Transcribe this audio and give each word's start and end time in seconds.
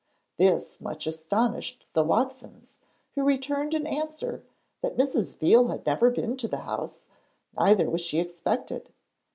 This 0.37 0.81
much 0.81 1.05
astonished 1.05 1.85
the 1.93 2.03
Watsons, 2.03 2.79
who 3.13 3.21
returned 3.23 3.75
an 3.75 3.85
answer 3.85 4.43
that 4.81 4.97
Mrs. 4.97 5.35
Veal 5.37 5.67
had 5.67 5.85
never 5.85 6.09
been 6.09 6.35
to 6.37 6.47
the 6.47 6.61
house, 6.61 7.05
neither 7.55 7.87
was 7.87 8.01
she 8.01 8.17
expected. 8.19 8.91